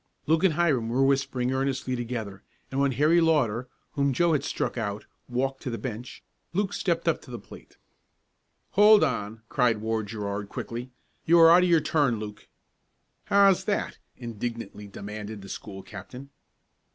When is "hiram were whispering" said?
0.55-1.53